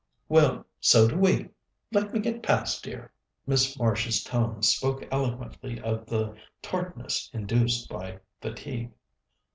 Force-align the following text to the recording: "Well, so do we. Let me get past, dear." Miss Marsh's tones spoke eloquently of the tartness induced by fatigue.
"Well, 0.27 0.65
so 0.79 1.07
do 1.07 1.15
we. 1.15 1.49
Let 1.91 2.11
me 2.11 2.19
get 2.19 2.41
past, 2.41 2.83
dear." 2.83 3.13
Miss 3.45 3.77
Marsh's 3.77 4.23
tones 4.23 4.67
spoke 4.69 5.07
eloquently 5.11 5.79
of 5.79 6.07
the 6.07 6.35
tartness 6.63 7.29
induced 7.33 7.87
by 7.87 8.19
fatigue. 8.41 8.93